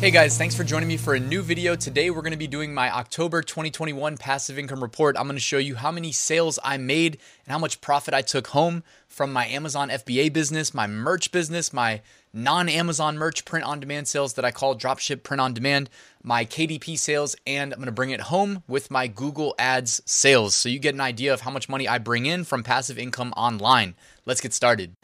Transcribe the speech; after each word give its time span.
Hey 0.00 0.10
guys, 0.10 0.38
thanks 0.38 0.54
for 0.54 0.64
joining 0.64 0.88
me 0.88 0.96
for 0.96 1.12
a 1.12 1.20
new 1.20 1.42
video. 1.42 1.76
Today 1.76 2.08
we're 2.08 2.22
going 2.22 2.32
to 2.32 2.38
be 2.38 2.46
doing 2.46 2.72
my 2.72 2.90
October 2.90 3.42
2021 3.42 4.16
passive 4.16 4.58
income 4.58 4.82
report. 4.82 5.14
I'm 5.18 5.26
going 5.26 5.36
to 5.36 5.40
show 5.42 5.58
you 5.58 5.74
how 5.74 5.92
many 5.92 6.10
sales 6.10 6.58
I 6.64 6.78
made 6.78 7.18
and 7.44 7.52
how 7.52 7.58
much 7.58 7.82
profit 7.82 8.14
I 8.14 8.22
took 8.22 8.46
home 8.46 8.82
from 9.08 9.30
my 9.30 9.46
Amazon 9.46 9.90
FBA 9.90 10.32
business, 10.32 10.72
my 10.72 10.86
merch 10.86 11.32
business, 11.32 11.70
my 11.74 12.00
non-Amazon 12.32 13.18
merch 13.18 13.44
print 13.44 13.66
on 13.66 13.78
demand 13.78 14.08
sales 14.08 14.32
that 14.34 14.44
I 14.46 14.52
call 14.52 14.74
dropship 14.74 15.22
print 15.22 15.42
on 15.42 15.52
demand, 15.52 15.90
my 16.22 16.46
KDP 16.46 16.98
sales, 16.98 17.36
and 17.46 17.70
I'm 17.70 17.78
going 17.78 17.84
to 17.84 17.92
bring 17.92 18.08
it 18.08 18.22
home 18.22 18.62
with 18.66 18.90
my 18.90 19.06
Google 19.06 19.54
Ads 19.58 20.00
sales 20.06 20.54
so 20.54 20.70
you 20.70 20.78
get 20.78 20.94
an 20.94 21.02
idea 21.02 21.34
of 21.34 21.42
how 21.42 21.50
much 21.50 21.68
money 21.68 21.86
I 21.86 21.98
bring 21.98 22.24
in 22.24 22.44
from 22.44 22.62
passive 22.62 22.98
income 22.98 23.34
online. 23.36 23.94
Let's 24.24 24.40
get 24.40 24.54
started. 24.54 24.96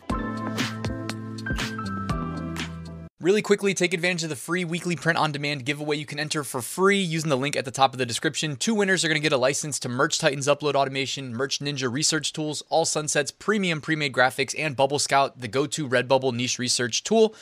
Really 3.27 3.43
quickly, 3.43 3.75
take 3.75 3.93
advantage 3.93 4.23
of 4.23 4.29
the 4.29 4.37
free 4.37 4.65
weekly 4.65 4.95
print 4.95 5.19
on 5.19 5.33
demand 5.33 5.65
giveaway 5.65 5.97
you 5.97 6.07
can 6.07 6.21
enter 6.21 6.45
for 6.45 6.63
free 6.63 7.01
using 7.01 7.29
the 7.29 7.37
link 7.37 7.57
at 7.57 7.65
the 7.65 7.73
top 7.73 7.93
of 7.93 7.99
the 7.99 8.07
description. 8.07 8.55
Two 8.55 8.73
winners 8.73 9.05
are 9.05 9.09
going 9.09 9.21
to 9.21 9.23
get 9.23 9.33
a 9.33 9.37
license 9.37 9.81
to 9.81 9.89
Merch 9.89 10.21
Titans 10.21 10.47
Upload 10.47 10.77
Automation, 10.77 11.35
Merch 11.35 11.59
Ninja 11.59 11.93
Research 11.93 12.33
Tools, 12.33 12.63
All 12.69 12.85
Sunsets 12.85 13.33
Premium 13.33 13.81
Pre 13.81 13.97
Made 13.97 14.13
Graphics, 14.13 14.55
and 14.57 14.77
Bubble 14.77 15.01
Scout, 15.01 15.41
the 15.41 15.49
go 15.49 15.67
to 15.67 15.89
Redbubble 15.89 16.35
niche 16.35 16.61
research 16.61 17.03
tool. 17.03 17.35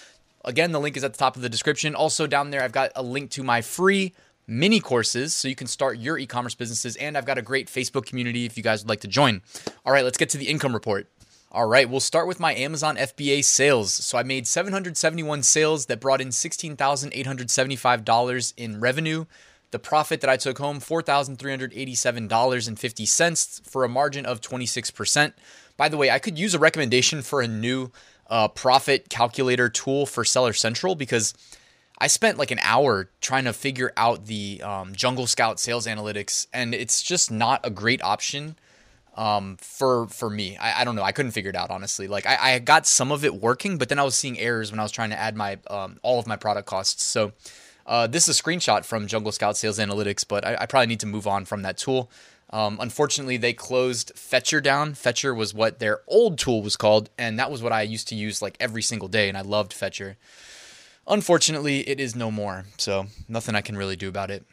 Again, 0.42 0.73
the 0.73 0.80
link 0.80 0.97
is 0.97 1.05
at 1.05 1.12
the 1.12 1.19
top 1.19 1.37
of 1.37 1.42
the 1.42 1.51
description. 1.51 1.95
Also, 1.95 2.27
down 2.27 2.48
there, 2.48 2.62
I've 2.62 2.73
got 2.73 2.91
a 2.97 3.03
link 3.03 3.30
to 3.33 3.42
my 3.42 3.61
free 3.61 4.14
mini 4.47 4.80
courses 4.80 5.34
so 5.34 5.48
you 5.48 5.55
can 5.55 5.66
start 5.66 5.98
your 5.98 6.16
e 6.16 6.27
commerce 6.27 6.55
businesses. 6.55 6.97
And 6.97 7.14
I've 7.14 7.27
got 7.27 7.37
a 7.37 7.42
great 7.42 7.69
Facebook 7.69 8.06
community 8.06 8.47
if 8.47 8.56
you 8.56 8.62
guys 8.62 8.83
would 8.83 8.89
like 8.89 9.00
to 9.00 9.09
join. 9.09 9.42
All 9.84 9.92
right, 9.92 10.05
let's 10.05 10.16
get 10.16 10.31
to 10.31 10.39
the 10.39 10.48
income 10.48 10.72
report. 10.72 11.09
All 11.55 11.66
right, 11.66 11.88
we'll 11.88 12.00
start 12.00 12.27
with 12.27 12.41
my 12.41 12.52
Amazon 12.52 12.97
FBA 12.97 13.44
sales. 13.44 13.94
So 13.94 14.19
I 14.19 14.24
made 14.24 14.48
771 14.48 15.44
sales 15.44 15.86
that 15.86 16.00
brought 16.00 16.20
in 16.20 16.30
$16,875 16.30 18.55
in 18.56 18.80
revenue. 18.80 19.27
The 19.70 19.78
profit 19.78 20.20
that 20.22 20.28
I 20.28 20.36
took 20.36 20.58
home, 20.58 20.80
$4,387.50 20.80 23.70
for 23.70 23.84
a 23.84 23.88
margin 23.88 24.27
of 24.27 24.41
26%. 24.41 25.32
By 25.77 25.88
the 25.88 25.97
way, 25.97 26.10
I 26.10 26.19
could 26.19 26.41
use 26.41 26.55
a 26.55 26.58
recommendation 26.58 27.22
for 27.22 27.41
a 27.41 27.47
new 27.47 27.92
uh, 28.28 28.48
profit 28.48 29.08
calculator 29.08 29.69
tool 29.69 30.06
for 30.06 30.25
Seller 30.25 30.55
Central 30.55 30.97
because 30.97 31.34
I 32.00 32.08
spent 32.08 32.36
like 32.36 32.50
an 32.50 32.58
hour 32.62 33.10
trying 33.20 33.44
to 33.44 33.52
figure 33.52 33.92
out 33.97 34.27
the 34.27 34.60
um, 34.60 34.92
Jungle 34.92 35.28
Scout 35.28 35.60
sales 35.60 35.86
analytics, 35.86 36.48
and 36.52 36.75
it's 36.75 37.00
just 37.00 37.30
not 37.30 37.60
a 37.62 37.70
great 37.70 38.02
option 38.02 38.56
um, 39.15 39.57
for 39.61 40.07
for 40.09 40.29
me. 40.29 40.57
I, 40.57 40.81
I 40.81 40.84
don't 40.84 40.97
know. 40.97 41.03
I 41.03 41.12
couldn't 41.12 41.33
figure 41.33 41.51
it 41.51 41.57
out 41.57 41.70
honestly. 41.70 42.09
Like 42.09 42.27
I, 42.27 42.55
I 42.55 42.59
got 42.59 42.87
some 42.87 43.12
of 43.12 43.25
it 43.25 43.34
working, 43.34 43.79
but 43.79 43.89
then 43.89 43.98
I 43.98 44.03
was 44.03 44.15
seeing 44.15 44.39
errors 44.39 44.71
when 44.71 44.81
I 44.81 44.83
was 44.83 44.93
trying 44.93 45.11
to 45.11 45.19
add 45.19 45.37
my 45.37 45.59
um, 45.69 45.98
all 46.03 46.19
of 46.19 46.27
my 46.27 46.37
product 46.37 46.67
costs. 46.67 47.03
So 47.03 47.33
uh, 47.87 48.06
this 48.06 48.29
is 48.29 48.39
a 48.39 48.43
screenshot 48.43 48.84
from 48.84 49.06
Jungle 49.06 49.33
Scout 49.33 49.56
Sales 49.56 49.79
Analytics, 49.79 50.25
but 50.27 50.45
I, 50.45 50.56
I 50.61 50.67
probably 50.67 50.87
need 50.87 51.01
to 51.01 51.06
move 51.06 51.27
on 51.27 51.45
from 51.45 51.62
that 51.62 51.77
tool. 51.77 52.11
Um, 52.51 52.79
unfortunately, 52.81 53.37
they 53.37 53.53
closed 53.53 54.12
Fetcher 54.15 54.61
down. 54.61 54.95
Fetcher 54.95 55.34
was 55.34 55.53
what 55.53 55.81
their 55.81 56.01
old 56.06 56.39
tool 56.39 56.62
was 56.62 56.77
called, 56.77 57.11
and 57.19 57.39
that 57.39 57.51
was 57.51 57.62
what 57.62 57.73
I 57.73 57.83
used 57.83 58.09
to 58.09 58.15
use 58.15 58.41
like 58.41 58.56
every 58.61 58.83
single 58.83 59.09
day, 59.09 59.28
and 59.28 59.37
I 59.37 59.43
loved 59.43 59.73
Fetcher. 59.73 60.17
Unfortunately, 61.06 61.81
it 61.89 62.01
is 62.01 62.15
no 62.15 62.31
more, 62.31 62.65
so 62.78 63.06
nothing 63.28 63.55
I 63.55 63.61
can 63.61 63.77
really 63.77 63.97
do 63.97 64.09
about 64.09 64.31
it. 64.31 64.45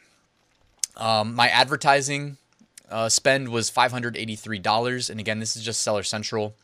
Um, 0.96 1.34
my 1.34 1.48
advertising 1.48 2.36
uh, 2.92 3.08
spend 3.08 3.48
was 3.48 3.70
$583. 3.70 5.10
And 5.10 5.18
again, 5.18 5.40
this 5.40 5.56
is 5.56 5.64
just 5.64 5.80
Seller 5.80 6.02
Central. 6.02 6.54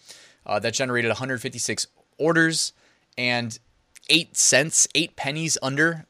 Uh, 0.47 0.59
that 0.61 0.75
generated 0.75 1.09
156 1.11 1.87
orders 2.19 2.73
and 3.17 3.59
eight 4.09 4.37
cents, 4.37 4.87
eight 4.95 5.17
pennies 5.17 5.59
under 5.63 6.07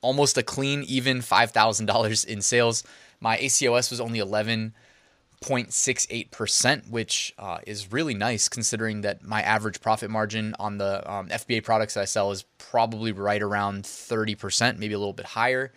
almost 0.00 0.38
a 0.38 0.42
clean, 0.42 0.82
even 0.84 1.18
$5,000 1.18 2.26
in 2.26 2.40
sales. 2.40 2.82
My 3.20 3.36
ACOS 3.36 3.90
was 3.90 4.00
only 4.00 4.20
11.68%, 4.20 6.90
which 6.90 7.34
uh, 7.38 7.58
is 7.66 7.92
really 7.92 8.14
nice 8.14 8.48
considering 8.48 9.02
that 9.02 9.22
my 9.24 9.42
average 9.42 9.80
profit 9.80 10.10
margin 10.10 10.54
on 10.58 10.78
the 10.78 11.08
um, 11.10 11.28
FBA 11.28 11.64
products 11.64 11.94
that 11.94 12.02
I 12.02 12.06
sell 12.06 12.30
is 12.30 12.44
probably 12.58 13.10
right 13.12 13.42
around 13.42 13.84
30%, 13.84 14.78
maybe 14.78 14.94
a 14.94 14.98
little 14.98 15.12
bit 15.12 15.26
higher. 15.26 15.72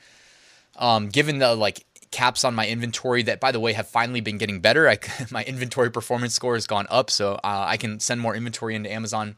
Um, 0.78 1.09
given 1.09 1.40
the 1.40 1.53
like 1.56 1.84
caps 2.12 2.44
on 2.44 2.54
my 2.54 2.68
inventory 2.68 3.24
that, 3.24 3.40
by 3.40 3.52
the 3.52 3.60
way, 3.60 3.74
have 3.74 3.88
finally 3.88 4.22
been 4.22 4.38
getting 4.38 4.60
better. 4.60 4.90
I, 4.90 5.00
my 5.32 5.44
inventory 5.44 5.90
performance 5.90 6.34
score 6.34 6.56
has 6.56 6.68
gone 6.68 6.88
up, 6.90 7.10
so 7.10 7.36
uh, 7.36 7.66
I 7.68 7.78
can 7.78 8.00
send 8.00 8.22
more 8.22 8.36
inventory 8.36 8.76
into 8.76 8.92
Amazon. 8.92 9.38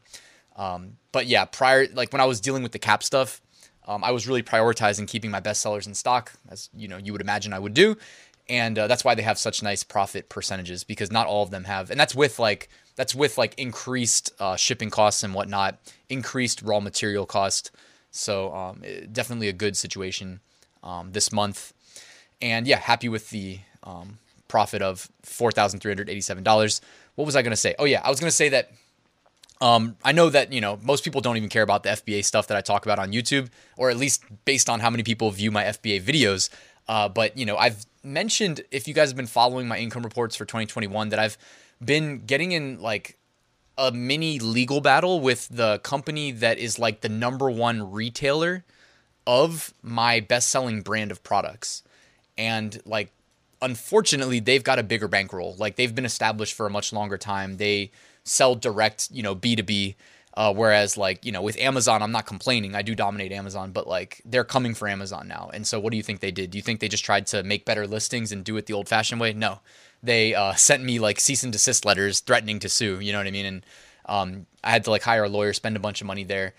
Um, 0.56 0.98
but 1.12 1.26
yeah, 1.26 1.44
prior, 1.44 1.86
like 1.92 2.12
when 2.12 2.20
I 2.20 2.26
was 2.26 2.40
dealing 2.40 2.62
with 2.62 2.72
the 2.72 2.78
cap 2.78 3.02
stuff, 3.02 3.40
um, 3.86 4.02
I 4.02 4.10
was 4.10 4.26
really 4.26 4.42
prioritizing 4.42 5.06
keeping 5.06 5.30
my 5.30 5.40
best 5.40 5.60
sellers 5.60 5.86
in 5.86 5.94
stock, 5.94 6.32
as 6.48 6.70
you 6.74 6.88
know, 6.88 6.96
you 6.96 7.12
would 7.12 7.20
imagine 7.20 7.52
I 7.52 7.58
would 7.58 7.74
do, 7.74 7.96
and 8.48 8.78
uh, 8.78 8.86
that's 8.86 9.04
why 9.04 9.14
they 9.14 9.22
have 9.22 9.38
such 9.38 9.62
nice 9.62 9.84
profit 9.84 10.28
percentages 10.28 10.84
because 10.84 11.10
not 11.12 11.26
all 11.26 11.42
of 11.42 11.50
them 11.50 11.64
have, 11.64 11.90
and 11.90 12.00
that's 12.00 12.14
with 12.14 12.38
like 12.38 12.68
that's 12.96 13.14
with 13.14 13.36
like 13.36 13.54
increased 13.58 14.32
uh, 14.40 14.56
shipping 14.56 14.90
costs 14.90 15.22
and 15.22 15.34
whatnot, 15.34 15.78
increased 16.08 16.62
raw 16.62 16.80
material 16.80 17.26
cost. 17.26 17.72
So 18.10 18.54
um, 18.54 18.82
definitely 19.12 19.48
a 19.48 19.52
good 19.52 19.76
situation 19.76 20.40
um, 20.82 21.12
this 21.12 21.32
month 21.32 21.73
and 22.40 22.66
yeah, 22.66 22.78
happy 22.78 23.08
with 23.08 23.30
the 23.30 23.60
um, 23.82 24.18
profit 24.48 24.82
of 24.82 25.08
four 25.22 25.52
thousand 25.52 25.80
three 25.80 25.90
hundred 25.90 26.08
eighty-seven 26.10 26.44
dollars. 26.44 26.80
What 27.14 27.24
was 27.24 27.36
I 27.36 27.42
going 27.42 27.52
to 27.52 27.56
say? 27.56 27.74
Oh 27.78 27.84
yeah, 27.84 28.00
I 28.04 28.10
was 28.10 28.20
going 28.20 28.30
to 28.30 28.36
say 28.36 28.48
that. 28.50 28.72
Um, 29.60 29.96
I 30.04 30.12
know 30.12 30.30
that 30.30 30.52
you 30.52 30.60
know 30.60 30.78
most 30.82 31.04
people 31.04 31.20
don't 31.20 31.36
even 31.36 31.48
care 31.48 31.62
about 31.62 31.84
the 31.84 31.90
FBA 31.90 32.24
stuff 32.24 32.48
that 32.48 32.56
I 32.56 32.60
talk 32.60 32.84
about 32.84 32.98
on 32.98 33.12
YouTube, 33.12 33.48
or 33.76 33.90
at 33.90 33.96
least 33.96 34.24
based 34.44 34.68
on 34.68 34.80
how 34.80 34.90
many 34.90 35.02
people 35.02 35.30
view 35.30 35.50
my 35.50 35.64
FBA 35.64 36.02
videos. 36.02 36.50
Uh, 36.88 37.08
but 37.08 37.36
you 37.38 37.46
know, 37.46 37.56
I've 37.56 37.86
mentioned 38.02 38.60
if 38.70 38.86
you 38.86 38.94
guys 38.94 39.08
have 39.08 39.16
been 39.16 39.26
following 39.26 39.66
my 39.66 39.78
income 39.78 40.02
reports 40.02 40.36
for 40.36 40.44
2021 40.44 41.08
that 41.10 41.18
I've 41.18 41.38
been 41.82 42.20
getting 42.24 42.52
in 42.52 42.80
like 42.80 43.16
a 43.76 43.90
mini 43.90 44.38
legal 44.38 44.80
battle 44.80 45.20
with 45.20 45.48
the 45.48 45.78
company 45.78 46.30
that 46.30 46.58
is 46.58 46.78
like 46.78 47.00
the 47.00 47.08
number 47.08 47.50
one 47.50 47.90
retailer 47.92 48.64
of 49.26 49.72
my 49.82 50.20
best-selling 50.20 50.82
brand 50.82 51.10
of 51.10 51.22
products 51.22 51.82
and 52.36 52.80
like 52.84 53.10
unfortunately 53.62 54.40
they've 54.40 54.64
got 54.64 54.78
a 54.78 54.82
bigger 54.82 55.08
bankroll. 55.08 55.56
Like 55.58 55.76
they've 55.76 55.94
been 55.94 56.04
established 56.04 56.54
for 56.54 56.66
a 56.66 56.70
much 56.70 56.92
longer 56.92 57.18
time. 57.18 57.56
They 57.56 57.90
sell 58.24 58.54
direct 58.54 59.08
you 59.12 59.22
know 59.22 59.36
b2b 59.36 59.94
uh, 60.36 60.52
whereas 60.52 60.96
like 60.96 61.24
you 61.26 61.30
know 61.30 61.42
with 61.42 61.58
amazon 61.58 62.02
i'm 62.02 62.10
not 62.12 62.26
complaining. 62.26 62.74
I 62.74 62.82
do 62.82 62.94
dominate 62.94 63.32
amazon 63.32 63.70
but 63.70 63.86
like 63.86 64.22
they're 64.24 64.44
coming 64.44 64.74
for 64.74 64.88
amazon 64.88 65.28
now. 65.28 65.50
And 65.52 65.66
so 65.66 65.78
what 65.78 65.90
do 65.90 65.96
you 65.96 66.02
think 66.02 66.20
they 66.20 66.30
did? 66.30 66.50
Do 66.50 66.58
you 66.58 66.62
think 66.62 66.80
they 66.80 66.88
just 66.88 67.04
tried 67.04 67.26
to 67.28 67.42
make 67.42 67.64
better 67.64 67.86
listings 67.86 68.32
and 68.32 68.44
do 68.44 68.56
it 68.56 68.66
the 68.66 68.72
old 68.72 68.88
fashioned 68.88 69.20
way? 69.20 69.32
No. 69.32 69.60
They 70.02 70.34
uh, 70.34 70.54
sent 70.54 70.84
me 70.84 70.98
like 70.98 71.18
cease 71.18 71.42
and 71.42 71.52
desist 71.52 71.84
letters 71.84 72.20
threatening 72.20 72.58
to 72.60 72.68
sue. 72.68 73.00
You 73.00 73.12
know 73.12 73.18
what 73.18 73.26
i 73.26 73.30
mean? 73.30 73.46
And 73.46 73.66
um, 74.06 74.46
i 74.62 74.70
had 74.70 74.84
to 74.84 74.90
like 74.90 75.02
hire 75.02 75.24
a 75.24 75.28
lawyer 75.28 75.52
spend 75.52 75.76
a 75.76 75.80
bunch 75.80 76.00
of 76.00 76.06
money 76.06 76.24
there 76.24 76.54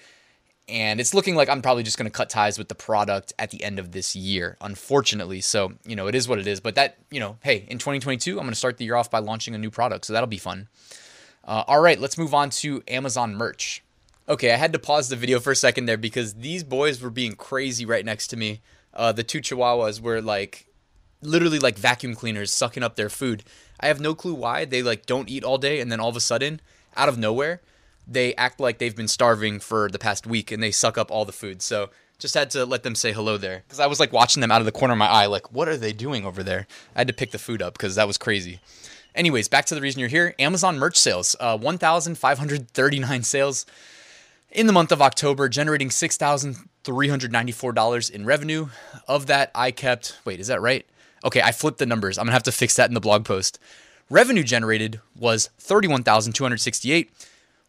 and 0.68 1.00
it's 1.00 1.14
looking 1.14 1.36
like 1.36 1.48
I'm 1.48 1.62
probably 1.62 1.84
just 1.84 1.98
going 1.98 2.10
to 2.10 2.16
cut 2.16 2.30
ties 2.30 2.58
with 2.58 2.70
the 2.70 2.76
product 2.76 3.34
at 3.38 3.52
the 3.52 3.64
end 3.64 3.78
of 3.78 3.92
this 3.92 4.16
year, 4.16 4.58
unfortunately. 4.62 5.42
So, 5.42 5.74
you 5.86 5.96
know, 5.96 6.08
it 6.08 6.16
is 6.16 6.28
what 6.28 6.40
it 6.40 6.48
is. 6.48 6.60
But 6.60 6.76
that, 6.76 6.98
you 7.12 7.20
know, 7.20 7.38
hey, 7.44 7.66
in 7.68 7.78
2022, 7.78 8.32
I'm 8.32 8.38
going 8.38 8.50
to 8.50 8.56
start 8.56 8.78
the 8.78 8.86
year 8.86 8.96
off 8.96 9.12
by 9.12 9.20
launching 9.20 9.54
a 9.54 9.60
new 9.60 9.70
product. 9.70 10.06
So 10.06 10.14
that'll 10.14 10.28
be 10.28 10.38
fun. 10.38 10.68
Uh, 11.44 11.64
all 11.68 11.80
right, 11.80 12.00
let's 12.00 12.18
move 12.18 12.34
on 12.34 12.50
to 12.50 12.82
Amazon 12.88 13.36
merch. 13.36 13.84
Okay, 14.28 14.52
I 14.52 14.58
had 14.58 14.74
to 14.74 14.80
pause 14.80 15.10
the 15.10 15.16
video 15.16 15.40
for 15.40 15.52
a 15.52 15.56
second 15.56 15.86
there 15.86 15.98
because 15.98 16.34
these 16.34 16.64
boys 16.64 17.00
were 17.00 17.12
being 17.12 17.36
crazy 17.36 17.86
right 17.86 18.04
next 18.04 18.28
to 18.30 18.38
me. 18.38 18.62
Uh, 18.92 19.12
the 19.12 19.24
two 19.24 19.40
chihuahuas 19.40 20.02
were 20.02 20.20
like 20.20 20.68
literally 21.22 21.60
like 21.60 21.78
vacuum 21.78 22.16
cleaners 22.16 22.52
sucking 22.52 22.82
up 22.82 22.96
their 22.96 23.10
food. 23.10 23.44
I 23.80 23.88
have 23.88 24.00
no 24.00 24.16
clue 24.16 24.34
why. 24.34 24.66
They 24.66 24.82
like 24.82 25.06
don't 25.06 25.30
eat 25.30 25.44
all 25.44 25.60
day 25.60 25.80
and 25.80 25.92
then 25.92 26.00
all 26.00 26.10
of 26.10 26.16
a 26.16 26.22
sudden, 26.22 26.60
out 26.98 27.10
of 27.10 27.20
nowhere, 27.20 27.62
they 28.08 28.36
act 28.36 28.60
like 28.60 28.78
they've 28.78 28.96
been 28.96 29.08
starving 29.08 29.60
for 29.60 29.90
the 29.90 30.00
past 30.00 30.28
week 30.28 30.52
and 30.52 30.62
they 30.62 30.72
suck 30.72 30.98
up 30.98 31.12
all 31.12 31.26
the 31.26 31.32
food. 31.32 31.62
So 31.62 31.90
just 32.20 32.36
had 32.36 32.50
to 32.52 32.66
let 32.66 32.84
them 32.84 32.96
say 32.96 33.12
hello 33.12 33.38
there 33.38 33.64
because 33.66 33.80
I 33.80 33.88
was 33.88 34.00
like 34.00 34.14
watching 34.14 34.42
them 34.42 34.52
out 34.52 34.62
of 34.62 34.66
the 34.66 34.72
corner 34.72 34.94
of 34.94 34.98
my 34.98 35.08
eye, 35.08 35.26
like, 35.26 35.52
what 35.52 35.68
are 35.68 35.78
they 35.78 35.94
doing 35.94 36.26
over 36.26 36.44
there? 36.44 36.68
I 36.96 37.02
had 37.02 37.08
to 37.08 37.14
pick 37.14 37.32
the 37.32 37.38
food 37.38 37.62
up 37.62 37.74
because 37.74 37.96
that 37.96 38.08
was 38.08 38.18
crazy. 38.18 38.60
Anyways, 39.14 39.48
back 39.48 39.66
to 39.66 39.76
the 39.76 39.82
reason 39.82 40.00
you're 40.00 40.10
here 40.10 40.36
Amazon 40.40 40.78
merch 40.78 40.98
sales, 40.98 41.36
uh, 41.40 41.58
1,539 41.58 43.24
sales 43.24 43.66
in 44.52 44.68
the 44.68 44.74
month 44.74 44.92
of 44.92 45.02
October, 45.02 45.50
generating 45.50 45.90
$6,394 45.90 48.12
in 48.12 48.26
revenue. 48.26 48.68
Of 49.08 49.28
that, 49.28 49.52
I 49.54 49.72
kept, 49.72 50.18
wait, 50.26 50.40
is 50.40 50.48
that 50.48 50.62
right? 50.62 50.86
Okay, 51.24 51.42
I 51.42 51.52
flipped 51.52 51.80
the 51.80 51.86
numbers. 51.86 52.18
I'm 52.18 52.26
gonna 52.26 52.34
have 52.34 52.44
to 52.44 52.52
fix 52.52 52.76
that 52.76 52.90
in 52.90 52.94
the 52.94 53.00
blog 53.00 53.26
post. 53.26 53.60
Revenue 54.10 54.44
generated 54.44 55.00
was 55.18 55.50
31,268 55.60 57.10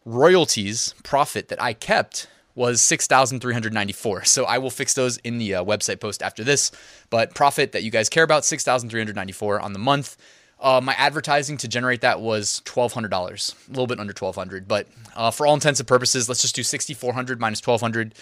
royalties 0.07 0.95
profit 1.03 1.49
that 1.49 1.61
I 1.61 1.73
kept 1.73 2.27
was 2.55 2.81
6,394. 2.81 4.23
So 4.23 4.45
I 4.45 4.57
will 4.57 4.71
fix 4.71 4.93
those 4.95 5.17
in 5.17 5.37
the 5.37 5.55
uh, 5.55 5.63
website 5.63 5.99
post 5.99 6.23
after 6.23 6.43
this. 6.43 6.71
But 7.11 7.35
profit 7.35 7.73
that 7.73 7.83
you 7.83 7.91
guys 7.91 8.09
care 8.09 8.23
about, 8.23 8.45
6,394 8.45 9.59
on 9.59 9.73
the 9.73 9.79
month. 9.79 10.17
Uh, 10.59 10.81
my 10.81 10.93
advertising 10.93 11.57
to 11.57 11.67
generate 11.67 12.01
that 12.01 12.19
was 12.19 12.63
$1,200, 12.65 13.67
a 13.67 13.69
little 13.69 13.85
bit 13.85 13.99
under 13.99 14.11
1,200. 14.11 14.67
But 14.67 14.87
uh, 15.15 15.29
for 15.29 15.45
all 15.45 15.53
intents 15.53 15.79
and 15.79 15.87
purposes, 15.87 16.27
let's 16.27 16.41
just 16.41 16.55
do 16.55 16.63
6,400 16.63 17.39
minus 17.39 17.59
1,200. 17.65 18.15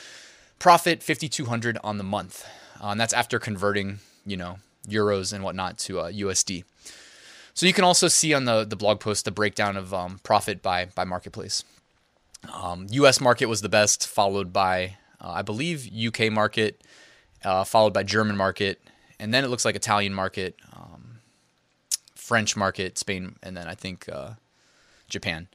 Profit 0.60 1.02
5,200 1.02 1.78
on 1.82 1.98
the 1.98 2.04
month. 2.04 2.46
Uh, 2.82 2.88
and 2.88 3.00
that's 3.00 3.14
after 3.14 3.40
converting, 3.40 4.00
you 4.26 4.36
know, 4.36 4.58
euros 4.86 5.32
and 5.32 5.44
whatnot 5.46 5.78
to 5.78 5.94
USD. 5.94 6.64
Uh, 6.64 6.66
so 7.54 7.66
you 7.66 7.74
can 7.74 7.86
also 7.86 8.10
see 8.10 8.34
on 8.34 8.44
the, 8.44 8.66
the 8.66 8.76
blog 8.76 9.00
post 9.00 9.24
the 9.24 9.32
breakdown 9.32 9.78
of 9.78 9.94
um, 9.94 10.20
profit 10.24 10.62
by, 10.62 10.88
by 10.88 11.06
marketplace. 11.06 11.64
Um, 12.54 12.88
U.S. 12.92 13.22
market 13.22 13.48
was 13.48 13.62
the 13.62 13.70
best, 13.70 14.08
followed 14.08 14.52
by 14.54 14.98
uh, 15.22 15.32
I 15.32 15.42
believe 15.42 15.90
UK 15.92 16.32
market, 16.32 16.84
uh, 17.44 17.64
followed 17.64 17.94
by 17.94 18.04
German 18.04 18.38
market, 18.38 18.82
and 19.20 19.34
then 19.34 19.44
it 19.44 19.48
looks 19.48 19.66
like 19.66 19.76
Italian 19.76 20.14
market, 20.14 20.56
um, 20.74 21.20
French 22.16 22.56
market, 22.56 22.98
Spain, 22.98 23.36
and 23.42 23.56
then 23.56 23.68
I 23.68 23.76
think 23.76 24.10
uh, 24.10 24.32
Japan. 25.10 25.48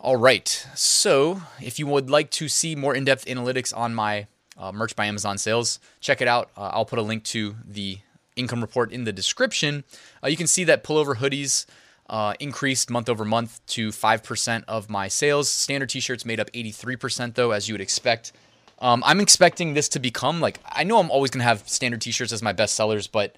All 0.00 0.16
right. 0.16 0.48
So 0.74 1.42
if 1.60 1.78
you 1.78 1.86
would 1.86 2.08
like 2.08 2.30
to 2.32 2.48
see 2.48 2.76
more 2.76 2.94
in-depth 2.94 3.24
analytics 3.26 3.76
on 3.76 3.94
my 3.94 4.28
uh, 4.56 4.70
merch 4.70 4.94
by 4.94 5.06
Amazon 5.06 5.38
sales, 5.38 5.80
check 6.00 6.20
it 6.20 6.28
out. 6.28 6.50
Uh, 6.56 6.70
I'll 6.72 6.84
put 6.84 6.98
a 6.98 7.02
link 7.02 7.24
to 7.24 7.56
the 7.64 7.98
income 8.36 8.60
report 8.60 8.92
in 8.92 9.04
the 9.04 9.12
description. 9.12 9.84
Uh, 10.22 10.28
you 10.28 10.36
can 10.36 10.46
see 10.46 10.64
that 10.64 10.84
pullover 10.84 11.16
hoodies 11.16 11.66
uh, 12.08 12.34
increased 12.40 12.90
month 12.90 13.08
over 13.08 13.24
month 13.24 13.64
to 13.66 13.88
5% 13.88 14.64
of 14.66 14.88
my 14.88 15.08
sales. 15.08 15.50
Standard 15.50 15.90
t 15.90 16.00
shirts 16.00 16.24
made 16.24 16.40
up 16.40 16.50
83%, 16.52 17.34
though, 17.34 17.50
as 17.50 17.68
you 17.68 17.74
would 17.74 17.80
expect. 17.80 18.32
Um, 18.80 19.02
I'm 19.04 19.20
expecting 19.20 19.74
this 19.74 19.88
to 19.90 19.98
become 19.98 20.40
like, 20.40 20.60
I 20.64 20.84
know 20.84 20.98
I'm 20.98 21.10
always 21.10 21.30
going 21.30 21.40
to 21.40 21.44
have 21.44 21.68
standard 21.68 22.00
t 22.00 22.10
shirts 22.10 22.32
as 22.32 22.42
my 22.42 22.52
best 22.52 22.74
sellers, 22.74 23.06
but 23.06 23.36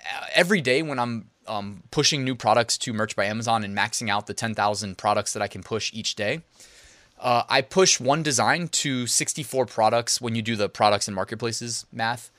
uh, 0.00 0.26
every 0.34 0.60
day 0.60 0.82
when 0.82 0.98
I'm 0.98 1.30
um, 1.46 1.82
pushing 1.90 2.24
new 2.24 2.34
products 2.34 2.76
to 2.78 2.92
Merch 2.92 3.16
by 3.16 3.26
Amazon 3.26 3.64
and 3.64 3.76
maxing 3.76 4.10
out 4.10 4.26
the 4.26 4.34
10,000 4.34 4.98
products 4.98 5.32
that 5.32 5.42
I 5.42 5.48
can 5.48 5.62
push 5.62 5.92
each 5.94 6.16
day, 6.16 6.42
uh, 7.18 7.44
I 7.48 7.62
push 7.62 7.98
one 7.98 8.22
design 8.22 8.68
to 8.68 9.06
64 9.06 9.66
products 9.66 10.20
when 10.20 10.34
you 10.34 10.42
do 10.42 10.56
the 10.56 10.68
products 10.68 11.08
and 11.08 11.14
marketplaces 11.14 11.86
math. 11.92 12.30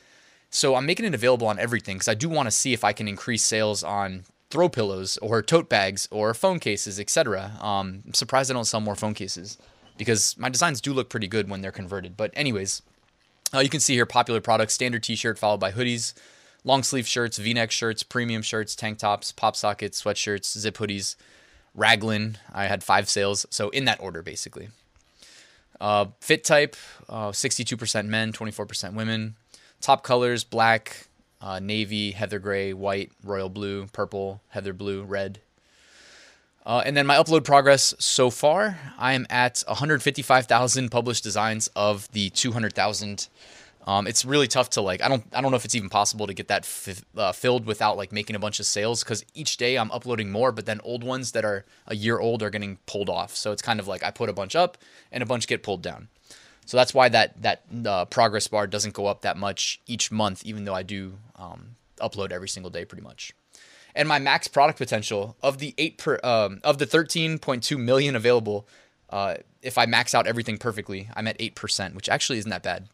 So 0.49 0.75
I'm 0.75 0.85
making 0.85 1.05
it 1.05 1.13
available 1.13 1.47
on 1.47 1.59
everything 1.59 1.95
because 1.95 2.07
I 2.07 2.13
do 2.13 2.29
want 2.29 2.47
to 2.47 2.51
see 2.51 2.73
if 2.73 2.83
I 2.83 2.93
can 2.93 3.07
increase 3.07 3.43
sales 3.43 3.83
on 3.83 4.23
throw 4.49 4.69
pillows 4.69 5.17
or 5.17 5.41
tote 5.41 5.69
bags 5.69 6.07
or 6.11 6.33
phone 6.33 6.59
cases, 6.59 6.99
etc. 6.99 7.53
Um, 7.59 8.03
I'm 8.05 8.13
surprised 8.13 8.49
I 8.49 8.53
don't 8.53 8.65
sell 8.65 8.81
more 8.81 8.95
phone 8.95 9.13
cases 9.13 9.57
because 9.97 10.37
my 10.37 10.49
designs 10.49 10.81
do 10.81 10.93
look 10.93 11.09
pretty 11.09 11.27
good 11.27 11.49
when 11.49 11.61
they're 11.61 11.71
converted. 11.71 12.15
But 12.15 12.31
anyways, 12.33 12.81
uh, 13.53 13.59
you 13.59 13.69
can 13.69 13.79
see 13.79 13.93
here 13.93 14.05
popular 14.05 14.41
products: 14.41 14.73
standard 14.73 15.03
T-shirt 15.03 15.37
followed 15.37 15.59
by 15.59 15.71
hoodies, 15.71 16.13
long 16.63 16.83
sleeve 16.83 17.07
shirts, 17.07 17.37
V-neck 17.37 17.71
shirts, 17.71 18.03
premium 18.03 18.41
shirts, 18.41 18.75
tank 18.75 18.99
tops, 18.99 19.31
pop 19.31 19.55
sockets, 19.55 20.01
sweatshirts, 20.01 20.57
zip 20.57 20.77
hoodies, 20.77 21.15
raglan. 21.75 22.37
I 22.53 22.65
had 22.65 22.83
five 22.83 23.09
sales, 23.09 23.45
so 23.49 23.69
in 23.69 23.85
that 23.85 23.99
order 23.99 24.21
basically. 24.21 24.69
Uh, 25.79 26.07
fit 26.21 26.43
type: 26.43 26.75
uh, 27.09 27.29
62% 27.29 28.07
men, 28.07 28.31
24% 28.31 28.93
women. 28.93 29.35
Top 29.81 30.03
colors: 30.03 30.43
black, 30.43 31.06
uh, 31.41 31.59
navy, 31.59 32.11
heather 32.11 32.39
gray, 32.39 32.73
white, 32.73 33.11
royal 33.23 33.49
blue, 33.49 33.87
purple, 33.87 34.41
heather 34.49 34.73
blue, 34.73 35.03
red. 35.03 35.39
Uh, 36.65 36.83
and 36.85 36.97
then 36.97 37.07
my 37.07 37.15
upload 37.15 37.45
progress 37.45 37.93
so 37.97 38.29
far, 38.29 38.77
I 38.97 39.13
am 39.13 39.25
at 39.29 39.63
155,000 39.67 40.89
published 40.89 41.23
designs 41.23 41.67
of 41.77 42.11
the 42.11 42.29
200,000. 42.31 43.29
Um, 43.85 44.05
it's 44.05 44.25
really 44.25 44.49
tough 44.49 44.71
to 44.71 44.81
like. 44.81 45.01
I 45.01 45.07
don't. 45.07 45.23
I 45.31 45.39
don't 45.39 45.49
know 45.49 45.55
if 45.55 45.63
it's 45.63 45.75
even 45.75 45.87
possible 45.87 46.27
to 46.27 46.33
get 46.33 46.49
that 46.49 46.63
f- 46.63 47.05
uh, 47.15 47.31
filled 47.31 47.65
without 47.65 47.95
like 47.95 48.11
making 48.11 48.35
a 48.35 48.39
bunch 48.39 48.59
of 48.59 48.65
sales 48.65 49.01
because 49.01 49.23
each 49.33 49.55
day 49.55 49.77
I'm 49.77 49.89
uploading 49.91 50.29
more, 50.29 50.51
but 50.51 50.65
then 50.65 50.81
old 50.83 51.05
ones 51.05 51.31
that 51.31 51.45
are 51.45 51.63
a 51.87 51.95
year 51.95 52.19
old 52.19 52.43
are 52.43 52.49
getting 52.49 52.79
pulled 52.85 53.09
off. 53.09 53.33
So 53.33 53.53
it's 53.53 53.61
kind 53.61 53.79
of 53.79 53.87
like 53.87 54.03
I 54.03 54.11
put 54.11 54.27
a 54.27 54.33
bunch 54.33 54.57
up 54.57 54.77
and 55.09 55.23
a 55.23 55.25
bunch 55.25 55.47
get 55.47 55.63
pulled 55.63 55.83
down. 55.83 56.09
So 56.67 56.77
that's 56.77 56.93
why 56.93 57.09
that 57.09 57.41
that 57.41 57.63
uh, 57.85 58.05
progress 58.05 58.47
bar 58.47 58.67
doesn't 58.67 58.93
go 58.93 59.07
up 59.07 59.21
that 59.21 59.37
much 59.37 59.79
each 59.87 60.11
month, 60.11 60.45
even 60.45 60.65
though 60.65 60.75
I 60.75 60.83
do 60.83 61.17
um, 61.37 61.77
upload 61.99 62.31
every 62.31 62.49
single 62.49 62.69
day 62.69 62.83
pretty 62.83 63.03
much. 63.03 63.33
And 63.95 64.07
my 64.07 64.19
max 64.19 64.47
product 64.47 64.77
potential 64.77 65.37
of 65.41 65.57
the 65.59 65.73
eight 65.77 65.97
per 65.97 66.19
um, 66.23 66.59
of 66.65 66.77
the 66.77 66.85
13.2 66.85 67.79
million 67.79 68.17
available, 68.17 68.67
uh, 69.09 69.35
if 69.61 69.77
I 69.77 69.85
max 69.85 70.13
out 70.13 70.27
everything 70.27 70.57
perfectly, 70.57 71.09
I'm 71.15 71.27
at 71.27 71.37
eight 71.39 71.55
percent, 71.55 71.95
which 71.95 72.09
actually 72.09 72.37
isn't 72.39 72.51
that 72.51 72.63
bad. 72.63 72.89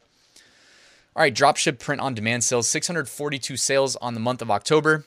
All 1.15 1.21
right, 1.21 1.33
dropship 1.33 1.79
print 1.79 1.99
on 1.99 2.13
demand 2.13 2.43
sales, 2.43 2.67
642 2.69 3.57
sales 3.57 3.95
on 3.97 4.13
the 4.13 4.19
month 4.19 4.43
of 4.43 4.51
October. 4.51 5.05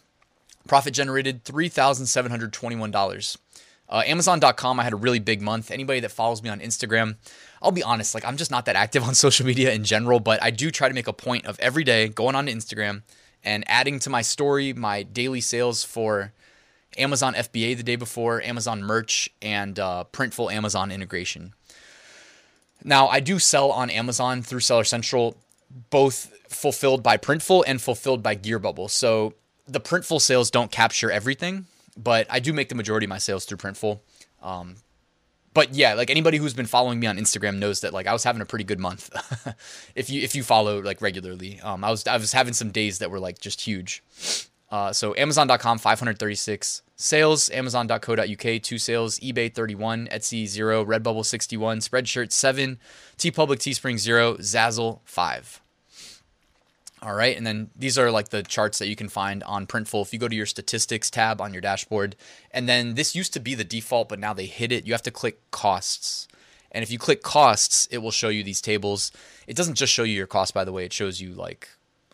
Profit 0.66 0.92
generated 0.94 1.44
$3,721. 1.44 3.36
Uh, 3.88 4.02
Amazon.com, 4.04 4.80
I 4.80 4.82
had 4.82 4.92
a 4.92 4.96
really 4.96 5.20
big 5.20 5.40
month. 5.40 5.70
Anybody 5.70 6.00
that 6.00 6.10
follows 6.10 6.42
me 6.42 6.50
on 6.50 6.60
Instagram, 6.60 7.16
I'll 7.62 7.72
be 7.72 7.82
honest, 7.82 8.14
like 8.14 8.24
I'm 8.24 8.36
just 8.36 8.50
not 8.50 8.64
that 8.66 8.76
active 8.76 9.02
on 9.08 9.14
social 9.14 9.46
media 9.46 9.72
in 9.72 9.84
general, 9.84 10.20
but 10.20 10.42
I 10.42 10.50
do 10.50 10.70
try 10.70 10.88
to 10.88 10.94
make 10.94 11.06
a 11.06 11.12
point 11.12 11.46
of 11.46 11.58
every 11.60 11.84
day 11.84 12.08
going 12.08 12.34
on 12.34 12.46
to 12.46 12.52
Instagram 12.52 13.02
and 13.44 13.64
adding 13.68 13.98
to 14.00 14.10
my 14.10 14.22
story 14.22 14.72
my 14.72 15.02
daily 15.02 15.40
sales 15.40 15.84
for 15.84 16.32
Amazon 16.98 17.34
FBA 17.34 17.76
the 17.76 17.82
day 17.82 17.96
before, 17.96 18.42
Amazon 18.42 18.82
merch, 18.82 19.28
and 19.40 19.78
uh, 19.78 20.04
Printful 20.12 20.52
Amazon 20.52 20.90
integration. 20.90 21.52
Now, 22.82 23.08
I 23.08 23.20
do 23.20 23.38
sell 23.38 23.70
on 23.70 23.90
Amazon 23.90 24.42
through 24.42 24.60
Seller 24.60 24.84
Central, 24.84 25.36
both 25.90 26.32
fulfilled 26.48 27.02
by 27.02 27.16
Printful 27.16 27.64
and 27.66 27.80
fulfilled 27.80 28.22
by 28.22 28.36
Gearbubble. 28.36 28.90
So 28.90 29.34
the 29.66 29.80
Printful 29.80 30.20
sales 30.20 30.50
don't 30.50 30.70
capture 30.70 31.10
everything 31.10 31.66
but 31.96 32.26
I 32.30 32.40
do 32.40 32.52
make 32.52 32.68
the 32.68 32.74
majority 32.74 33.06
of 33.06 33.10
my 33.10 33.18
sales 33.18 33.44
through 33.44 33.58
Printful. 33.58 34.00
Um, 34.42 34.76
but 35.56 35.74
yeah, 35.74 35.94
like 35.94 36.10
anybody 36.10 36.36
who's 36.36 36.52
been 36.52 36.66
following 36.66 37.00
me 37.00 37.06
on 37.06 37.16
Instagram 37.16 37.56
knows 37.58 37.80
that 37.80 37.94
like 37.94 38.06
I 38.06 38.12
was 38.12 38.24
having 38.24 38.42
a 38.42 38.44
pretty 38.44 38.64
good 38.64 38.78
month. 38.78 39.10
if 39.94 40.10
you 40.10 40.20
if 40.20 40.34
you 40.34 40.42
follow 40.42 40.82
like 40.82 41.00
regularly, 41.00 41.60
um, 41.60 41.82
I 41.82 41.90
was 41.90 42.06
I 42.06 42.16
was 42.18 42.32
having 42.32 42.52
some 42.52 42.70
days 42.70 42.98
that 42.98 43.10
were 43.10 43.18
like 43.18 43.40
just 43.40 43.62
huge. 43.62 44.02
Uh, 44.70 44.92
so 44.92 45.14
Amazon.com 45.16 45.78
536 45.78 46.82
sales, 46.96 47.48
Amazon.co.uk 47.50 48.62
two 48.62 48.78
sales, 48.78 49.18
eBay 49.20 49.52
31, 49.52 50.08
Etsy 50.12 50.46
zero, 50.46 50.84
Redbubble 50.84 51.24
61, 51.24 51.78
Spreadshirt 51.78 52.32
seven, 52.32 52.78
TeePublic 53.16 53.58
Teespring 53.58 53.98
zero, 53.98 54.34
Zazzle 54.34 55.00
five. 55.04 55.62
All 57.06 57.14
right, 57.14 57.36
and 57.36 57.46
then 57.46 57.70
these 57.76 57.98
are 57.98 58.10
like 58.10 58.30
the 58.30 58.42
charts 58.42 58.80
that 58.80 58.88
you 58.88 58.96
can 58.96 59.08
find 59.08 59.44
on 59.44 59.64
Printful. 59.68 60.02
If 60.02 60.12
you 60.12 60.18
go 60.18 60.26
to 60.26 60.34
your 60.34 60.44
statistics 60.44 61.08
tab 61.08 61.40
on 61.40 61.52
your 61.52 61.60
dashboard, 61.60 62.16
and 62.50 62.68
then 62.68 62.96
this 62.96 63.14
used 63.14 63.32
to 63.34 63.38
be 63.38 63.54
the 63.54 63.62
default, 63.62 64.08
but 64.08 64.18
now 64.18 64.34
they 64.34 64.46
hid 64.46 64.72
it. 64.72 64.88
You 64.88 64.92
have 64.92 65.02
to 65.02 65.12
click 65.12 65.48
costs. 65.52 66.26
And 66.72 66.82
if 66.82 66.90
you 66.90 66.98
click 66.98 67.22
costs, 67.22 67.86
it 67.92 67.98
will 67.98 68.10
show 68.10 68.28
you 68.28 68.42
these 68.42 68.60
tables. 68.60 69.12
It 69.46 69.54
doesn't 69.54 69.76
just 69.76 69.92
show 69.92 70.02
you 70.02 70.14
your 70.14 70.26
cost, 70.26 70.52
by 70.52 70.64
the 70.64 70.72
way, 70.72 70.84
it 70.84 70.92
shows 70.92 71.20
you 71.20 71.32
like 71.32 71.68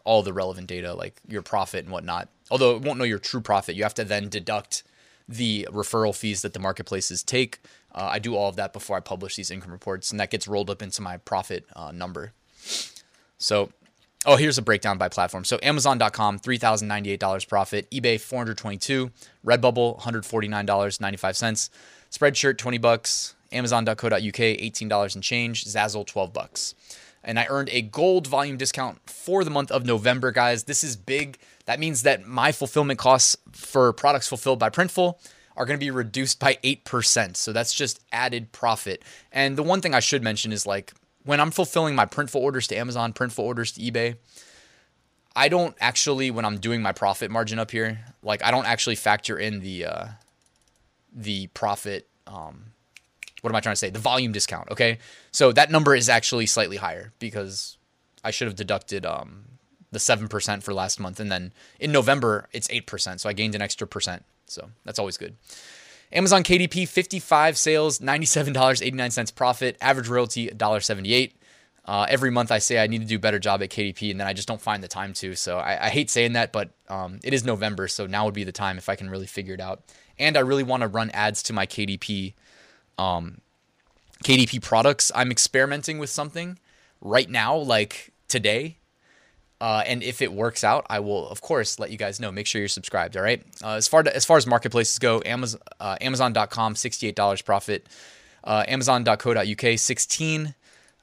all 0.04 0.22
the 0.22 0.34
relevant 0.34 0.66
data, 0.66 0.92
like 0.92 1.16
your 1.26 1.40
profit 1.40 1.84
and 1.84 1.90
whatnot. 1.90 2.28
Although 2.50 2.76
it 2.76 2.82
won't 2.82 2.99
know 2.99 3.06
your 3.06 3.18
true 3.18 3.40
profit, 3.40 3.75
you 3.75 3.84
have 3.84 3.94
to 3.94 4.04
then 4.04 4.28
deduct 4.28 4.82
the 5.26 5.66
referral 5.72 6.14
fees 6.14 6.42
that 6.42 6.52
the 6.52 6.61
marketplaces 6.61 7.22
take. 7.22 7.61
Uh, 7.94 8.11
I 8.12 8.18
do 8.18 8.37
all 8.37 8.50
of 8.50 8.56
that 8.56 8.75
before 8.75 8.99
I 8.99 9.00
publish 9.00 9.37
these 9.37 9.50
income 9.50 9.72
reports, 9.72 10.11
and 10.11 10.20
that 10.20 10.30
gets 10.30 10.46
rolled 10.46 10.68
up 10.68 10.82
into 10.82 11.00
my 11.00 11.16
profit 11.16 11.64
uh, 11.75 11.92
number. 11.92 12.34
So 13.38 13.70
Oh, 14.25 14.37
here's 14.37 14.57
a 14.57 14.62
breakdown 14.62 14.99
by 14.99 15.09
platform. 15.09 15.45
So 15.45 15.59
Amazon.com, 15.64 16.38
$3,098 16.38 17.49
profit. 17.49 17.91
eBay, 17.91 18.21
422 18.21 19.11
Redbubble, 19.45 20.00
$149.95. 20.00 21.71
Spreadshirt, 22.11 22.59
20 22.59 22.79
bucks. 22.79 23.35
Amazon.co.uk, 23.50 24.21
$18 24.21 25.14
and 25.14 25.25
change. 25.25 25.64
Zazzle, 25.64 26.07
12 26.07 26.33
bucks. 26.33 26.75
And 27.25 27.38
I 27.38 27.47
earned 27.49 27.69
a 27.71 27.83
gold 27.83 28.26
volume 28.29 28.57
discount 28.57 28.99
for 29.11 29.43
the 29.45 29.50
month 29.50 29.71
of 29.73 29.85
November, 29.85 30.31
guys. 30.31 30.64
This 30.64 30.85
is 30.85 30.97
big. 30.97 31.38
That 31.67 31.81
means 31.81 32.02
that 32.02 32.26
my 32.26 32.52
fulfillment 32.52 32.99
costs 32.99 33.37
for 33.50 33.93
products 33.93 34.29
fulfilled 34.29 34.59
by 34.59 34.71
Printful 34.71 35.19
are 35.57 35.67
going 35.67 35.79
to 35.79 35.85
be 35.85 35.91
reduced 35.91 36.38
by 36.38 36.59
8%. 36.64 37.37
So 37.37 37.52
that's 37.52 37.75
just 37.75 38.00
added 38.12 38.52
profit. 38.52 39.02
And 39.33 39.57
the 39.57 39.62
one 39.62 39.81
thing 39.81 39.95
I 39.95 40.00
should 40.00 40.23
mention 40.23 40.52
is 40.52 40.67
like 40.67 40.95
when 41.25 41.41
I'm 41.41 41.50
fulfilling 41.50 41.95
my 41.95 42.07
printful 42.07 42.41
orders 42.41 42.67
to 42.69 42.76
Amazon, 42.76 43.12
printful 43.12 43.41
orders 43.41 43.73
to 43.73 43.81
eBay, 43.81 44.17
I 45.35 45.49
don't 45.49 45.75
actually 45.81 46.31
when 46.31 46.45
I'm 46.45 46.59
doing 46.59 46.83
my 46.83 46.93
profit 46.93 47.31
margin 47.31 47.59
up 47.59 47.71
here, 47.71 48.05
like 48.23 48.43
I 48.45 48.50
don't 48.50 48.67
actually 48.67 48.97
factor 48.97 49.38
in 49.38 49.61
the 49.61 49.87
uh, 49.87 50.07
the 51.12 51.47
profit. 51.49 52.09
Um, 52.26 52.73
what 53.41 53.50
am 53.50 53.57
I 53.57 53.61
trying 53.61 53.73
to 53.73 53.79
say? 53.79 53.91
The 53.91 53.99
volume 53.99 54.33
discount. 54.33 54.71
Okay, 54.71 54.99
so 55.31 55.52
that 55.52 55.71
number 55.71 55.95
is 55.95 56.09
actually 56.09 56.47
slightly 56.47 56.76
higher 56.76 57.12
because 57.19 57.76
I 58.23 58.31
should 58.31 58.47
have 58.47 58.57
deducted 58.57 59.05
um, 59.07 59.45
the 59.91 59.99
seven 59.99 60.29
percent 60.29 60.62
for 60.62 60.75
last 60.75 61.00
month, 61.00 61.19
and 61.19 61.33
then 61.33 61.52
in 61.81 61.93
November 61.93 62.49
it's 62.52 62.69
eight 62.71 62.87
percent, 62.87 63.21
so 63.21 63.29
I 63.29 63.33
gained 63.33 63.55
an 63.55 63.62
extra 63.62 63.87
percent. 63.87 64.25
So 64.47 64.71
that's 64.85 64.99
always 64.99 65.17
good. 65.17 65.37
Amazon 66.12 66.42
KDP 66.42 66.87
55 66.87 67.57
sales, 67.57 67.99
$97.89 67.99 69.35
profit, 69.35 69.76
average 69.81 70.09
royalty 70.09 70.49
$1.78. 70.49 71.33
Uh, 71.85 72.07
every 72.09 72.31
month 72.31 72.52
I 72.52 72.59
say 72.59 72.78
I 72.78 72.87
need 72.87 73.00
to 73.00 73.07
do 73.07 73.16
a 73.16 73.19
better 73.19 73.38
job 73.38 73.62
at 73.62 73.71
KDP, 73.71 74.11
and 74.11 74.21
then 74.21 74.26
I 74.26 74.35
just 74.35 74.47
don't 74.47 74.61
find 74.61 74.83
the 74.83 74.88
time 74.88 75.14
to. 75.14 75.35
So 75.35 75.59
I, 75.59 75.87
I 75.87 75.88
hate 75.88 76.11
saying 76.11 76.35
that, 76.35 76.52
but 76.52 76.71
um, 76.88 77.19
it 77.25 77.35
is 77.35 77.45
November, 77.45 77.88
so 77.88 78.07
now 78.07 78.25
would 78.26 78.35
be 78.35 78.45
the 78.45 78.52
time 78.52 78.78
if 78.78 78.88
I 78.88 78.95
can 78.95 79.11
really 79.11 79.26
figure 79.26 79.54
it 79.54 79.61
out. 79.61 79.83
And 80.19 80.37
I 80.37 80.40
really 80.40 80.62
want 80.62 80.83
to 80.83 80.87
run 80.87 81.11
ads 81.11 81.42
to 81.45 81.52
my 81.52 81.66
KDP, 81.66 82.35
um, 82.99 83.40
KDP 84.23 84.62
products. 84.62 85.11
I'm 85.14 85.33
experimenting 85.33 85.99
with 85.99 86.11
something 86.11 86.59
right 87.00 87.28
now, 87.28 87.57
like 87.57 88.12
today. 88.28 88.76
Uh, 89.62 89.81
and 89.87 90.02
if 90.02 90.21
it 90.21 90.33
works 90.33 90.64
out, 90.64 90.85
I 90.90 90.99
will 90.99 91.28
of 91.28 91.40
course 91.40 91.78
let 91.78 91.92
you 91.92 91.97
guys 91.97 92.19
know. 92.19 92.33
Make 92.33 92.49
sure 92.49 92.61
you're 92.61 92.66
subscribed. 92.66 93.16
All 93.16 93.23
right. 93.23 93.40
Uh, 93.62 93.75
as 93.75 93.87
far 93.87 94.02
to, 94.02 94.14
as 94.14 94.25
far 94.25 94.37
as 94.37 94.45
marketplaces 94.45 94.99
go, 94.99 95.23
Amazon 95.25 95.61
uh, 95.78 95.97
Amazon.com 96.00 96.75
sixty 96.75 97.07
eight 97.07 97.14
dollars 97.14 97.42
profit, 97.42 97.87
uh, 98.42 98.64
Amazon.co.uk 98.66 99.78
sixteen 99.78 100.57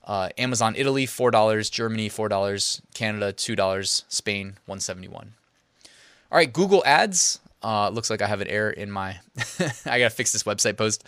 uh, 0.09 0.27
Amazon 0.39 0.73
Italy 0.75 1.05
four 1.05 1.29
dollars, 1.29 1.69
Germany 1.69 2.09
four 2.09 2.27
dollars, 2.27 2.81
Canada 2.95 3.31
two 3.31 3.55
dollars, 3.55 4.03
Spain 4.09 4.57
one 4.65 4.79
seventy 4.79 5.07
one. 5.07 5.33
All 6.31 6.37
right, 6.37 6.51
Google 6.51 6.83
Ads. 6.85 7.39
Uh, 7.61 7.89
looks 7.89 8.09
like 8.09 8.21
I 8.21 8.27
have 8.27 8.41
an 8.41 8.47
error 8.47 8.71
in 8.71 8.89
my. 8.89 9.19
I 9.85 9.99
gotta 9.99 10.09
fix 10.09 10.31
this 10.31 10.43
website 10.43 10.77
post. 10.77 11.03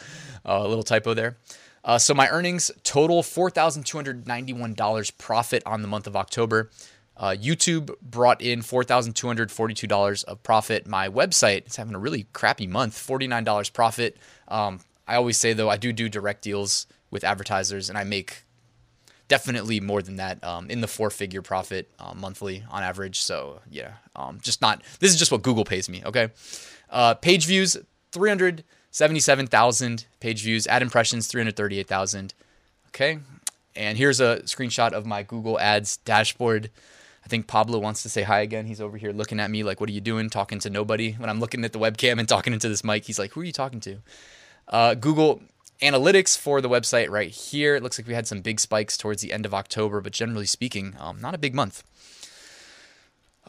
Uh, 0.45 0.61
a 0.61 0.67
little 0.67 0.83
typo 0.83 1.15
there. 1.15 1.35
Uh, 1.83 1.97
so 1.97 2.13
my 2.13 2.29
earnings 2.29 2.69
total 2.83 3.23
four 3.23 3.49
thousand 3.49 3.87
two 3.87 3.97
hundred 3.97 4.27
ninety 4.27 4.53
one 4.53 4.75
dollars 4.75 5.09
profit 5.09 5.63
on 5.65 5.81
the 5.81 5.87
month 5.87 6.05
of 6.05 6.15
October. 6.15 6.69
Uh, 7.17 7.35
YouTube 7.39 7.93
brought 8.01 8.41
in 8.41 8.61
four 8.61 8.83
thousand 8.83 9.13
two 9.13 9.27
hundred 9.27 9.51
forty 9.51 9.73
two 9.73 9.87
dollars 9.87 10.23
of 10.23 10.41
profit. 10.41 10.87
My 10.87 11.07
website 11.07 11.67
is 11.67 11.75
having 11.75 11.93
a 11.93 11.99
really 11.99 12.25
crappy 12.33 12.67
month, 12.67 12.97
forty 12.97 13.27
nine 13.27 13.43
dollars 13.43 13.69
profit. 13.69 14.17
Um, 14.47 14.79
I 15.07 15.15
always 15.15 15.37
say 15.37 15.53
though 15.53 15.69
I 15.69 15.77
do 15.77 15.93
do 15.93 16.09
direct 16.09 16.41
deals 16.41 16.87
with 17.11 17.23
advertisers, 17.23 17.89
and 17.89 17.97
I 17.97 18.03
make 18.05 18.43
definitely 19.27 19.79
more 19.79 20.01
than 20.01 20.15
that 20.15 20.43
um, 20.43 20.69
in 20.69 20.81
the 20.81 20.87
four 20.87 21.09
figure 21.09 21.41
profit 21.41 21.89
uh, 21.99 22.13
monthly 22.15 22.63
on 22.69 22.81
average. 22.81 23.21
So 23.21 23.59
yeah, 23.69 23.93
um, 24.15 24.39
just 24.41 24.61
not. 24.61 24.81
This 24.99 25.11
is 25.11 25.19
just 25.19 25.31
what 25.31 25.41
Google 25.41 25.65
pays 25.65 25.87
me. 25.89 26.01
Okay, 26.05 26.29
uh, 26.89 27.13
page 27.13 27.45
views 27.45 27.77
three 28.11 28.29
hundred 28.29 28.63
seventy 28.89 29.19
seven 29.19 29.47
thousand 29.47 30.05
page 30.21 30.41
views. 30.43 30.65
Ad 30.65 30.81
impressions 30.81 31.27
three 31.27 31.41
hundred 31.41 31.55
thirty 31.55 31.77
eight 31.77 31.87
thousand. 31.87 32.33
Okay, 32.87 33.19
and 33.75 33.97
here's 33.97 34.19
a 34.19 34.39
screenshot 34.45 34.93
of 34.93 35.05
my 35.05 35.23
Google 35.23 35.59
Ads 35.59 35.97
dashboard. 35.97 36.71
I 37.23 37.27
think 37.27 37.47
Pablo 37.47 37.79
wants 37.79 38.03
to 38.03 38.09
say 38.09 38.23
hi 38.23 38.41
again. 38.41 38.65
He's 38.65 38.81
over 38.81 38.97
here 38.97 39.11
looking 39.11 39.39
at 39.39 39.51
me 39.51 39.63
like, 39.63 39.79
"What 39.79 39.89
are 39.89 39.93
you 39.93 40.01
doing?" 40.01 40.29
Talking 40.29 40.59
to 40.59 40.69
nobody. 40.69 41.13
When 41.13 41.29
I'm 41.29 41.39
looking 41.39 41.63
at 41.63 41.73
the 41.73 41.79
webcam 41.79 42.19
and 42.19 42.27
talking 42.35 42.53
into 42.53 42.69
this 42.69 42.83
mic, 42.83 43.05
he's 43.05 43.19
like, 43.19 43.31
"Who 43.33 43.41
are 43.41 43.45
you 43.45 43.51
talking 43.51 43.79
to?" 43.81 43.97
Uh, 44.67 44.93
Google 44.95 45.41
analytics 45.81 46.37
for 46.37 46.61
the 46.61 46.69
website 46.69 47.09
right 47.09 47.31
here. 47.31 47.75
It 47.75 47.83
looks 47.83 47.97
like 47.97 48.07
we 48.07 48.13
had 48.13 48.27
some 48.27 48.41
big 48.41 48.59
spikes 48.59 48.97
towards 48.97 49.21
the 49.21 49.33
end 49.33 49.45
of 49.45 49.53
October, 49.53 50.01
but 50.01 50.13
generally 50.13 50.45
speaking, 50.45 50.95
um, 50.99 51.19
not 51.19 51.33
a 51.33 51.39
big 51.39 51.55
month. 51.55 51.83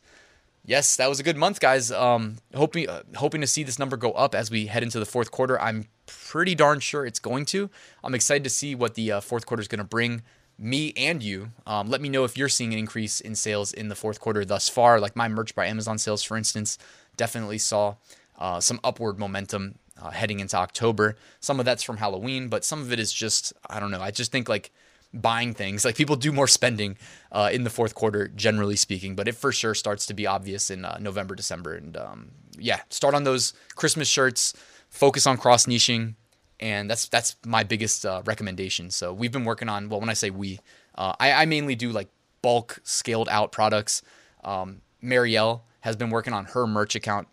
Yes, 0.65 0.95
that 0.97 1.09
was 1.09 1.19
a 1.19 1.23
good 1.23 1.38
month, 1.38 1.59
guys. 1.59 1.91
Um, 1.91 2.35
hoping 2.53 2.88
uh, 2.88 3.01
hoping 3.15 3.41
to 3.41 3.47
see 3.47 3.63
this 3.63 3.79
number 3.79 3.97
go 3.97 4.11
up 4.11 4.35
as 4.35 4.51
we 4.51 4.67
head 4.67 4.83
into 4.83 4.99
the 4.99 5.05
fourth 5.05 5.31
quarter. 5.31 5.59
I'm 5.59 5.88
pretty 6.05 6.53
darn 6.53 6.79
sure 6.79 7.03
it's 7.05 7.19
going 7.19 7.45
to. 7.45 7.71
I'm 8.03 8.13
excited 8.13 8.43
to 8.43 8.51
see 8.51 8.75
what 8.75 8.93
the 8.93 9.13
uh, 9.13 9.19
fourth 9.19 9.47
quarter 9.47 9.61
is 9.61 9.67
going 9.67 9.79
to 9.79 9.83
bring 9.83 10.21
me 10.59 10.93
and 10.97 11.23
you. 11.23 11.51
Um, 11.65 11.89
let 11.89 12.01
me 12.01 12.09
know 12.09 12.23
if 12.23 12.38
you're 12.38 12.49
seeing 12.49 12.73
an 12.73 12.79
increase 12.79 13.21
in 13.21 13.33
sales 13.33 13.73
in 13.73 13.88
the 13.88 13.95
fourth 13.95 14.19
quarter 14.19 14.45
thus 14.45 14.69
far. 14.69 14.99
Like 14.99 15.15
my 15.15 15.27
merch 15.27 15.55
by 15.55 15.65
Amazon 15.65 15.97
sales, 15.97 16.21
for 16.21 16.38
instance, 16.38 16.77
definitely 17.15 17.57
saw 17.57 17.95
uh, 18.38 18.59
some 18.59 18.79
upward 18.83 19.17
momentum 19.17 19.79
uh, 20.01 20.12
heading 20.12 20.39
into 20.39 20.58
October. 20.58 21.15
Some 21.39 21.60
of 21.60 21.65
that's 21.65 21.84
from 21.84 21.98
Halloween, 21.98 22.48
but 22.48 22.63
some 22.63 22.82
of 22.82 22.91
it 22.91 23.00
is 23.00 23.12
just, 23.12 23.53
I 23.70 23.79
don't 23.79 23.91
know. 23.91 24.01
I 24.01 24.12
just 24.12 24.32
think 24.32 24.50
like 24.50 24.72
buying 25.13 25.53
things, 25.53 25.86
like 25.86 25.96
people 25.96 26.15
do 26.15 26.32
more 26.32 26.48
spending 26.48 26.98
uh, 27.32 27.50
in 27.51 27.63
the 27.63 27.70
fourth 27.70 27.96
quarter, 27.96 28.27
generally 28.27 28.75
speaking, 28.75 29.15
but 29.15 29.27
it 29.27 29.36
for 29.36 29.51
sure 29.51 29.74
starts 29.74 30.06
to 30.08 30.13
be 30.13 30.27
obvious 30.27 30.70
in 30.70 30.86
uh, 30.86 30.98
November, 31.00 31.36
December. 31.36 31.75
And 31.75 31.98
um, 31.98 32.32
yeah, 32.58 32.82
start 32.89 33.13
on 33.13 33.24
those 33.24 33.53
Christmas 33.75 34.08
shirts, 34.08 34.53
focus 34.89 35.25
on 35.25 35.38
cross 35.38 35.65
niching. 35.65 36.15
And 36.62 36.89
that's 36.89 37.08
that's 37.08 37.38
my 37.46 37.63
biggest 37.63 38.06
uh, 38.06 38.22
recommendation. 38.25 38.91
So 38.91 39.13
we've 39.13 39.32
been 39.32 39.46
working 39.46 39.70
on. 39.70 39.88
Well, 39.88 40.01
when 40.01 40.10
I 40.10 40.13
say 40.13 40.29
we, 40.29 40.60
uh, 40.96 41.13
I, 41.18 41.32
I 41.32 41.46
mainly 41.46 41.75
do 41.75 41.91
like 41.91 42.10
bulk 42.41 42.79
scaled 42.84 43.29
out 43.29 43.53
products. 43.53 44.01
Um, 44.44 44.82
Marielle 45.01 45.62
has 45.82 45.96
been 45.96 46.10
working 46.10 46.34
on 46.34 46.46
her 46.46 46.68
merch 46.68 46.96
account 46.96 47.29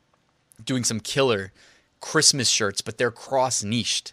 doing 0.64 0.84
some 0.84 1.00
killer 1.00 1.52
Christmas 2.00 2.48
shirts, 2.48 2.80
but 2.80 2.98
they're 2.98 3.10
cross 3.10 3.62
niched. 3.62 4.12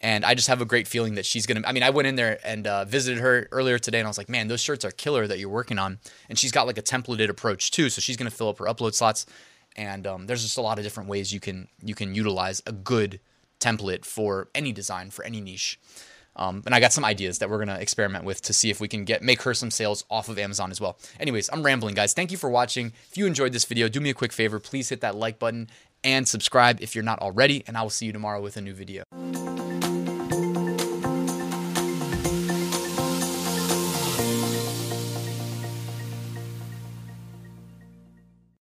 And 0.00 0.24
I 0.24 0.34
just 0.34 0.48
have 0.48 0.60
a 0.60 0.64
great 0.64 0.88
feeling 0.88 1.14
that 1.14 1.24
she's 1.24 1.46
gonna. 1.46 1.62
I 1.64 1.72
mean, 1.72 1.84
I 1.84 1.90
went 1.90 2.08
in 2.08 2.16
there 2.16 2.38
and 2.44 2.66
uh, 2.66 2.84
visited 2.84 3.20
her 3.20 3.46
earlier 3.52 3.78
today, 3.78 4.00
and 4.00 4.06
I 4.06 4.10
was 4.10 4.18
like, 4.18 4.28
"Man, 4.28 4.48
those 4.48 4.60
shirts 4.60 4.84
are 4.84 4.90
killer 4.90 5.28
that 5.28 5.38
you're 5.38 5.48
working 5.48 5.78
on." 5.78 6.00
And 6.28 6.36
she's 6.36 6.50
got 6.50 6.66
like 6.66 6.76
a 6.76 6.82
templated 6.82 7.28
approach 7.28 7.70
too, 7.70 7.88
so 7.88 8.00
she's 8.00 8.16
gonna 8.16 8.30
fill 8.30 8.48
up 8.48 8.58
her 8.58 8.64
upload 8.64 8.94
slots. 8.94 9.26
And 9.76 10.06
um, 10.06 10.26
there's 10.26 10.42
just 10.42 10.58
a 10.58 10.60
lot 10.60 10.78
of 10.78 10.84
different 10.84 11.08
ways 11.08 11.32
you 11.32 11.38
can 11.38 11.68
you 11.84 11.94
can 11.94 12.16
utilize 12.16 12.62
a 12.66 12.72
good 12.72 13.20
template 13.60 14.04
for 14.04 14.48
any 14.54 14.72
design 14.72 15.10
for 15.10 15.24
any 15.24 15.40
niche. 15.40 15.78
Um, 16.36 16.62
and 16.64 16.74
I 16.74 16.80
got 16.80 16.92
some 16.92 17.04
ideas 17.04 17.38
that 17.38 17.50
we're 17.50 17.58
gonna 17.58 17.78
experiment 17.78 18.24
with 18.24 18.42
to 18.42 18.52
see 18.52 18.70
if 18.70 18.80
we 18.80 18.88
can 18.88 19.04
get 19.04 19.22
make 19.22 19.42
her 19.42 19.54
some 19.54 19.70
sales 19.70 20.04
off 20.10 20.28
of 20.28 20.38
Amazon 20.38 20.70
as 20.70 20.80
well. 20.80 20.98
Anyways, 21.20 21.50
I'm 21.52 21.62
rambling, 21.62 21.94
guys. 21.94 22.12
Thank 22.14 22.30
you 22.30 22.38
for 22.38 22.50
watching. 22.50 22.92
If 23.10 23.16
you 23.16 23.26
enjoyed 23.26 23.52
this 23.52 23.64
video, 23.64 23.88
do 23.88 24.00
me 24.00 24.10
a 24.10 24.14
quick 24.14 24.32
favor. 24.32 24.58
Please 24.58 24.88
hit 24.88 25.00
that 25.02 25.14
like 25.14 25.38
button 25.38 25.68
and 26.04 26.26
subscribe 26.26 26.80
if 26.80 26.94
you're 26.94 27.04
not 27.04 27.18
already. 27.20 27.64
And 27.66 27.76
I 27.76 27.82
will 27.82 27.90
see 27.90 28.06
you 28.06 28.12
tomorrow 28.12 28.40
with 28.40 28.56
a 28.56 28.60
new 28.60 28.74
video. 28.74 29.91